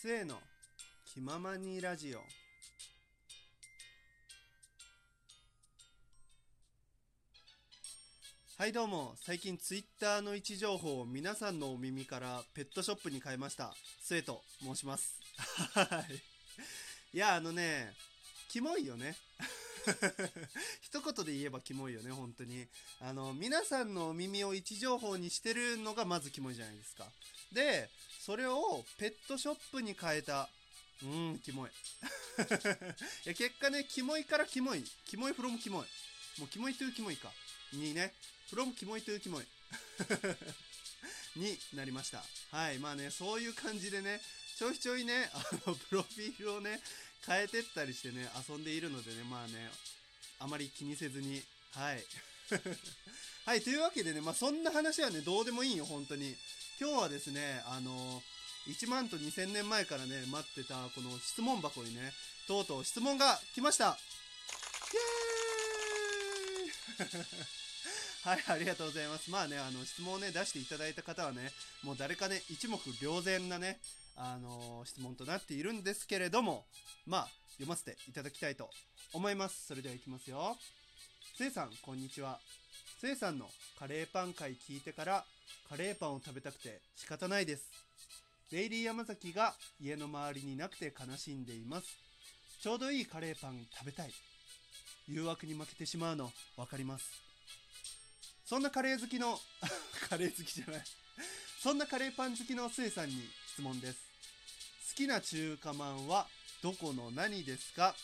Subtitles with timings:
[0.00, 0.36] 末の
[1.12, 2.20] 気ままにラジオ。
[8.56, 9.14] はいどうも。
[9.16, 13.74] 最近ツイッターの位置情報を皆さんのお耳からペットショップに変えました。
[14.00, 15.18] 末と申します。
[15.74, 16.04] は
[17.12, 17.16] い。
[17.16, 17.92] いやあのね
[18.48, 19.16] キモいよね。
[20.80, 22.68] 一言で言えばキモいよね本当に。
[23.00, 27.10] あの皆さんのお耳を位置情報にしてるのがまずキモいじゃないですか。
[27.52, 27.88] で
[28.20, 30.48] それをペットショップに変えた。
[31.02, 31.38] うーん。
[31.38, 31.70] キモい。
[33.26, 34.84] いや結果ねキモいからキモい。
[35.06, 35.86] キモいフロムキモい。
[36.40, 37.32] もうキモいというキモいか。
[37.72, 38.14] にね。
[38.50, 39.46] フロムキモいというキモい。
[41.36, 42.24] になりました。
[42.50, 44.20] はいまあねそういう感じでね
[44.56, 46.80] ちょいちょいねあのプロフィールをね
[47.26, 49.70] 変えてったりしてね遊んでいるのでねまあね
[50.40, 51.42] あまり気にせずに。
[51.72, 52.04] はい
[53.46, 56.34] はいというわけでねまあそんな話はねどうでもいいよ本当に
[56.80, 58.22] 今日はですねあの
[58.68, 62.12] 1万と2000年前からね待ってたこの質問箱にね
[62.46, 63.88] とうとう質問が来ましたイ
[67.00, 67.48] エーイ
[68.24, 69.30] はい、ありがとうございます。
[69.30, 71.52] まあね、あの、質問をね、出していただいた方はね、
[71.82, 73.80] もう誰かね、一目瞭然なね、
[74.16, 76.66] あのー質問となっているんですけれども、
[77.06, 78.68] まあ、読ませていただきたいと
[79.12, 79.66] 思います。
[79.66, 80.58] それではいきますよ。
[81.38, 82.40] せいさん、こんにちは。
[83.00, 83.46] せいさんの
[83.78, 85.24] カレーパン会聞いてから、
[85.68, 87.62] カレーパンを食べたくて仕方ないです。
[88.50, 91.86] デイリー山崎が家の周りになくて悲しんでいます。
[92.60, 94.10] ちょうどいいカレーパン食べたい。
[95.06, 97.08] 誘惑に負けてしまうの分かります。
[98.44, 99.38] そんなカレー好きの、
[100.10, 100.84] カレー好きじゃない。
[101.62, 103.98] そんなカレーパン好きのスエさんに質問です。
[104.90, 106.26] 好きな中華まんは
[106.64, 107.94] どこの何ですか？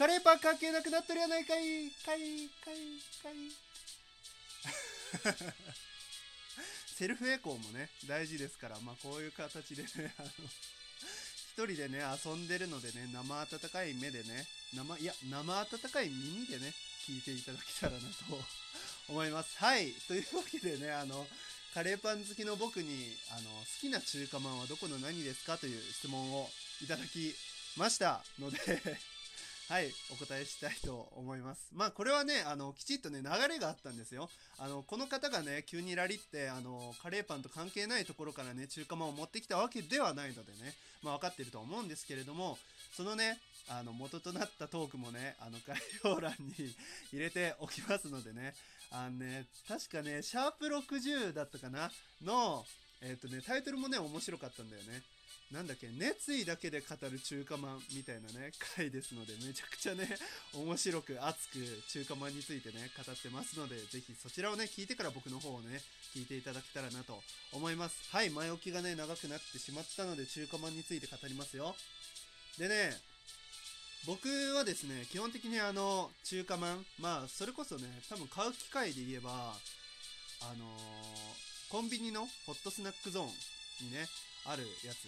[0.00, 1.92] カレーパン関係なくなっとるやないかい。
[2.06, 3.52] かいかいかい。
[6.96, 16.72] セルフエコーもね大事ですからまあこういう形でねあの一人でね遊んでるのでね生温かい目でね生いや生温かい耳でね
[17.06, 18.42] 聞いていただけたらなと
[19.12, 19.58] 思います。
[19.58, 19.92] はい。
[20.08, 21.28] というわけでねあの
[21.74, 27.36] カレーパン好きの僕にあの好きな中華まんはどこの何ですかという質問をいただき
[27.76, 28.98] ましたので
[29.70, 31.68] はいお答えしたいと思います。
[31.72, 34.28] まあこれはねあのきちっとね流れがあったんですよ。
[34.58, 42.58] あのこの方がね急にラリってあのカレーパンと関係ないところからね中華まんを持ってきたわけではないのでねまあ分かってると思うんですけれども
[42.96, 43.38] そのね
[43.68, 46.74] あの元となったトークもねあの概要欄に
[47.12, 48.54] 入れておきますのでね
[48.90, 51.92] あのね確かねシャープ60だったかな
[52.24, 52.64] の
[53.02, 55.00] えっ、とねタイトルもね面白かったんだよね。
[55.50, 60.06] なんだっけ熱意だけで語る中華まんみたいなね回ですのでめちゃくちゃね
[60.54, 61.58] 面白く熱く
[61.90, 65.82] 中華まんについてね語ってますのでぜひそちらをね聞いてから僕の方をね
[66.14, 67.18] 聞いていただけたらなと
[67.52, 67.98] 思います。
[68.14, 71.74] はい前置きがね長くなってしまったので中華まんについて語りますよ。
[72.56, 72.94] でね
[74.06, 79.30] 僕はですね基本的にあの中華まんまあそれこそね多分買う機会で言えば
[80.42, 83.26] あのーコンビニのホットスナックゾーン
[83.86, 84.08] にね
[84.44, 85.06] あるやつ。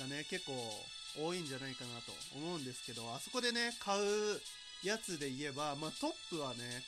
[0.00, 0.56] がね結構
[1.20, 4.40] 多いんじゃないかなと思うんですけどあそこでね買う
[4.82, 6.80] やつで言えば、まあ、トップはね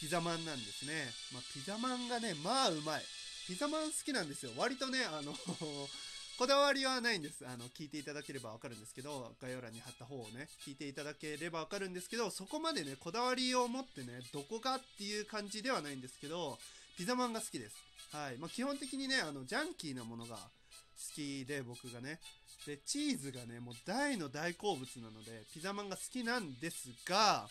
[0.00, 3.02] ピザマンなんですね、まあ、ピザマンがねまあうまい。
[3.46, 4.52] ピザマン好きなんですよ。
[4.56, 5.34] 割とねあの
[6.38, 7.46] こだわりはないんです。
[7.46, 16.58] あの聞いていただければわかるんですけど概要欄に貼った方をね聞いていただければわかるんですけどそこまでねこだわりを持ってねどこかっていう感じではないんですけど
[16.96, 17.76] ピザマンが好きです。
[18.12, 20.38] はい、まあ、基本的にねあのジャンキーなものが
[21.12, 22.20] きで僕がね。
[22.66, 27.46] でチーズがねもう大の大好物なのでピザマンが好きなんですが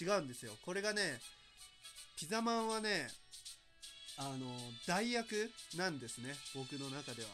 [0.00, 0.52] 違うんですよ。
[0.64, 1.20] これがね
[2.18, 3.08] ピザマンはね
[4.18, 4.46] あの
[4.86, 6.34] 代役なんですね。
[6.54, 7.28] 僕の中では。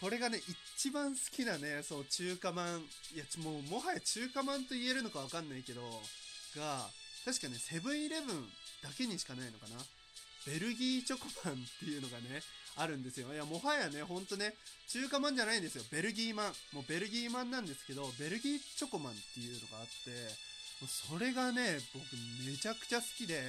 [0.00, 0.40] これがね
[0.76, 2.80] 一番好きなねそう中華まん。
[3.14, 5.80] いやもうもはや中華まんと言えるのかわかんないけど
[6.56, 6.88] が
[7.24, 8.48] 確かねセブンイレブン
[8.82, 9.76] だけにしかないのかな。
[10.46, 12.42] ベルギーチョコマンっていうのがね
[12.78, 13.32] あるんですよ。
[13.34, 14.54] いやもはやねほんとね
[14.88, 15.84] 中華まんじゃないんですよ。
[15.90, 20.10] ベルギーマンもうベルギーマンなんですけどベルギーチョコマンっていうのがあって
[20.80, 22.02] もうそれがね僕
[22.46, 23.42] めちゃくちゃ好きで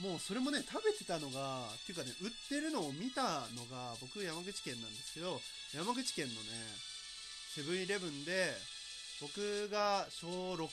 [0.00, 5.40] もうそれもね食べてたのがっていうかね売ってるのを見たのが僕山口県なんですけど
[5.74, 6.40] 山口県のね
[7.54, 8.52] セブンイレブンで
[9.20, 10.64] 僕が小6と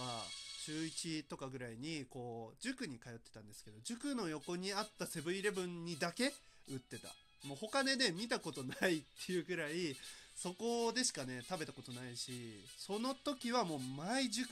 [0.00, 0.24] か
[0.64, 6.32] 中1とかぐらいにこう塾に通ってたんですけど塾の横にあったセブンイレブンにだけ
[6.70, 7.08] 売ってた。
[7.46, 9.96] もう他でね見たことないっていうぐらい
[10.36, 14.48] そこでしかね食べたことないしその時はもう毎塾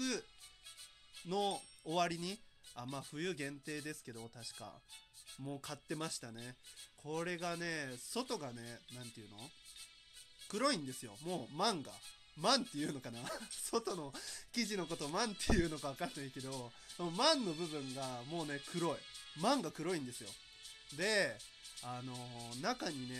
[1.26, 2.38] の終わりに
[2.74, 4.72] あまあ冬限定ですけど確か
[5.38, 6.54] もう買ってましたね。
[6.96, 8.54] これがね外がね
[8.96, 9.36] 何ていうの？
[10.48, 11.12] 黒いんですよ。
[11.24, 11.92] もうマンが。
[12.40, 13.18] マンっていうのかな？
[13.50, 14.12] 外の
[14.52, 16.72] 生地のことマンっていうのか分かんないけど
[17.16, 18.98] マンの部分がもうね黒い。
[19.36, 20.30] マンが黒いんですよ。
[20.96, 21.36] で
[21.82, 23.16] あのー、中にね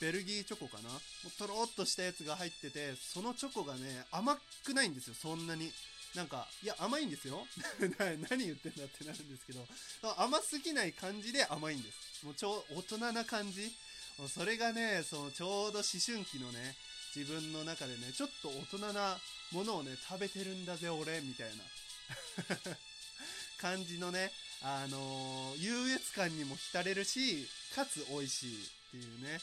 [0.00, 0.88] ベルギーチョコかな？
[0.90, 5.70] もうとろっとしたやつが入っててそのチョコがね甘くないんですよそんなに。
[6.16, 7.46] なんかいや甘いんですよ。
[8.28, 9.64] 何言ってんだってなるんですけど。
[10.16, 12.24] 甘すぎない感じで甘いんです。
[12.26, 13.70] もう超大人な感じ。
[14.28, 16.74] それがねそのちょうど思春期のね
[17.14, 19.20] 自分の中でねちょっと大人な
[19.52, 21.64] ものをね食べてるんだぜ俺みたいな。
[23.60, 29.38] 感じのねあのー、優越感にも浸れるしかつ美味しいっていうね。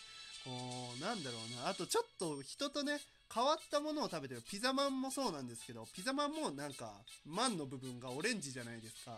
[0.46, 0.52] こ
[0.98, 1.70] うなんだろうな。
[1.70, 3.00] あとちょっと人とね
[3.34, 4.44] 変わったものを食べてる。
[4.50, 6.92] ピザマンもそうなんですけどピザマンもなんか
[7.26, 9.18] マンの部分がオレンジじゃないですか。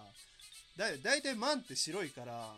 [0.77, 2.53] だだいたいマンって白いから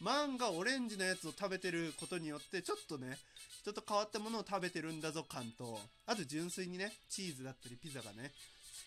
[0.00, 3.18] マンがオレンジのやつを食べてることによってちょっとね
[3.60, 8.32] 人と変わったものを食べてるんだぞ感とあと純粋にねチーズだったりピザがね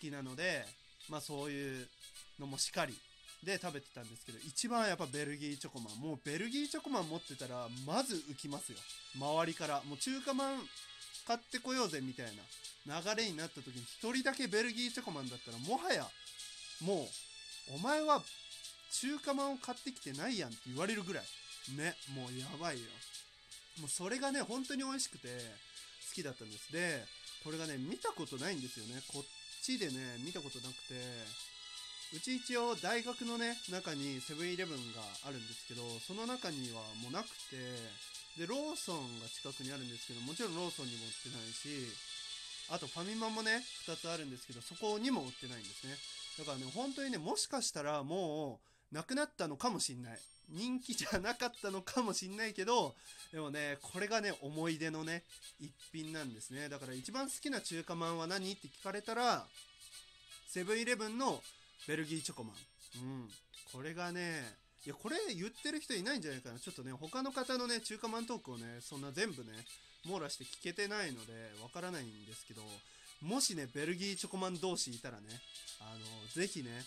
[0.00, 0.64] きなので
[1.08, 1.86] まあそういう
[2.40, 2.96] のもしっかり
[3.44, 8.78] で食べてたんですけど一番やっぱベルギーチョコマンもうベルギーチョコマン持ってたらまず浮きますよ。
[9.16, 9.82] 周りから。
[9.88, 10.58] もう中華まん
[11.26, 12.26] 買ってこようぜみたい
[12.86, 13.00] な。
[13.00, 16.06] 流れになった時に1人だけベルギーチョコマンだったらもはや
[16.80, 17.08] も
[17.72, 18.22] うお前は
[18.92, 21.24] 中華まんを買ってきてないやんって言われるぐらい。
[21.76, 22.84] ねもうやばいよ。
[23.80, 25.28] もうそれがね本当に美味しくて
[26.08, 26.72] 好きだったんです。
[26.72, 27.04] で
[27.44, 29.00] これがね見たことないんですよね。
[29.12, 29.24] こっ
[29.62, 31.59] ちでね見たことなくて。
[32.12, 37.56] うち一応大学のね中にセブンイレブンがあるんですけどその中にはもうなくて
[38.38, 41.86] でローソンが近くにあるんですけどもちろんローソンにも売ってないし
[42.70, 45.94] あとファミマもね2つあるんですけどそこにも売ってないんですね。
[46.38, 48.60] だからね本当にねもしかしたらも
[48.92, 50.18] うなくなったのかもしんない。
[50.52, 52.94] 人気じゃなかったのかもしんないけど
[53.32, 55.22] でもねこれがね思い出のね
[55.60, 56.68] 一品なんですね。
[56.68, 58.52] だから一番好きな中華まんは何？
[58.52, 59.44] って聞かれたら
[60.48, 61.40] セブンイレブンの
[61.86, 62.56] ベルギーチョコマン。
[63.02, 63.28] うん。
[63.72, 64.42] これがね、
[64.84, 66.58] いや、これ言ってる人いないんじゃないかな。
[66.58, 69.52] ちょっとね、他の方のね、中華マントークをね、そんな全部ね、
[70.06, 71.32] 網羅して聞けてないので、
[71.62, 72.62] わからないんですけど、
[73.22, 75.24] もしね、ベルギーチョコマン同士いたらね、
[75.80, 76.84] あの、ぜひね、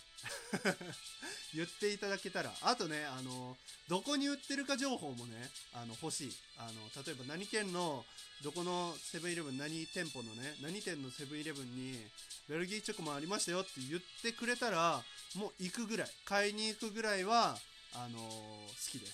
[1.53, 3.55] 言っていただけたら、あとね、あの、
[3.87, 6.33] どこに売ってるか情報もね、あの、欲しい。
[6.57, 8.05] あの、例えば何県の、
[8.41, 12.03] どこのセブンイレブン、何店舗のね、何店のセブンイレブンに、
[12.47, 15.03] ベルギーチョコマンありましたよって言ってくれたら、
[15.35, 17.59] もう行くぐらい、買いに行くぐらいは、
[17.93, 19.13] あの好きです。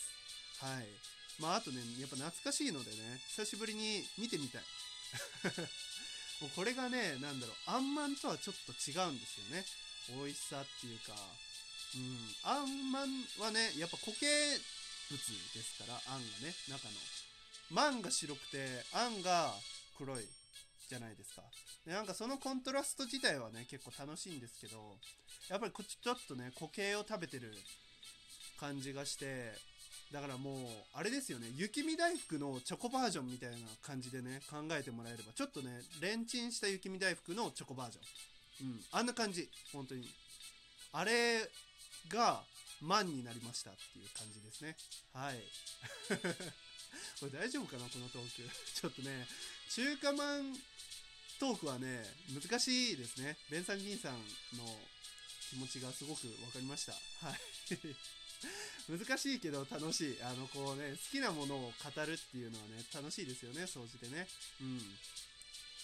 [0.60, 0.88] はい。
[1.38, 4.63] まあ、あとね、やっぱ懐かしいのでね、久しぶりに見てみたい。
[6.41, 9.65] もうこれがね、なんだろう、あんまんとはちょっと違うんですよね。
[10.24, 13.09] 美味しさっていうか、うん、あんまん
[13.39, 14.25] はね、やっぱ固形
[15.12, 15.19] 物
[15.53, 16.95] ですから、あんがね、中の。
[17.71, 19.53] まんが白くて、あんが
[19.97, 20.25] 黒い
[20.88, 21.44] じゃないですか。
[21.86, 24.97] でなんかそのコントラスト自体はね、結構楽しいんですけど、
[25.50, 27.53] やっぱりこっちちょっとね、固形を食べてる
[28.59, 29.53] 感じがして、
[30.11, 30.57] だからもう、
[30.94, 38.67] あれですよね、雪見大福のチョコバージョンみたいな感じでね、考えてもらえれば、ちょっとね、レンチンした雪見大福のチョコバージョン。
[38.69, 40.09] うん、あんな感じ、本当に。
[40.94, 41.47] あれ
[42.09, 42.44] が、
[42.81, 44.75] 万になりましたっていう感じですね。
[45.13, 45.44] はい。
[47.19, 48.50] これ大丈夫かなこのトーク。
[48.74, 49.27] ちょっとね、
[49.69, 50.57] 中華まん
[51.39, 53.38] トークはね、難しいですね。
[53.50, 54.13] ベンさん銀さん
[54.57, 54.81] の
[55.50, 56.93] 気持ちがすごく分かりました。
[56.93, 57.39] はい。
[58.89, 60.24] 難しいけど楽しい。
[60.24, 64.27] あの、こうね、好きなものを語るっていうのはね、楽しいですよね、掃除でね。
[64.62, 64.98] うん。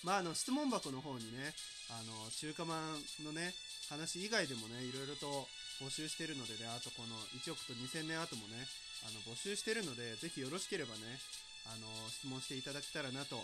[0.04, 1.54] まあ、あの、質問箱の方にね、
[1.90, 3.54] あの、中華まんのね、
[3.90, 5.48] 話以外でもね、いろいろと
[5.82, 8.68] 募集してるのでね、あとこの1億と2000年後もね、
[9.08, 11.20] あの、募集してるので、ぜひよろしければね、
[11.66, 13.42] あの、質問していただけたらなと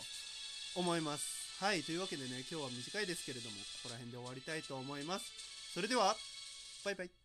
[0.76, 1.42] 思います。
[1.60, 5.26] はい、というわけでね、今日は短いですけれども、ここら辺で終わりたいと思います。
[5.74, 6.16] それでは、
[6.84, 7.21] バイバイ。